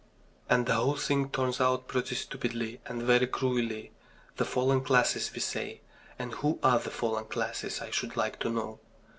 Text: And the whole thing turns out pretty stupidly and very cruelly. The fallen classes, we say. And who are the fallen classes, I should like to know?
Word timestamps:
And 0.49 0.65
the 0.65 0.73
whole 0.73 0.95
thing 0.95 1.29
turns 1.29 1.61
out 1.61 1.87
pretty 1.87 2.15
stupidly 2.15 2.81
and 2.87 3.03
very 3.03 3.27
cruelly. 3.27 3.91
The 4.37 4.45
fallen 4.45 4.83
classes, 4.83 5.31
we 5.31 5.41
say. 5.41 5.81
And 6.17 6.31
who 6.33 6.57
are 6.63 6.79
the 6.79 6.89
fallen 6.89 7.25
classes, 7.25 7.81
I 7.81 7.91
should 7.91 8.17
like 8.17 8.39
to 8.39 8.49
know? 8.49 8.79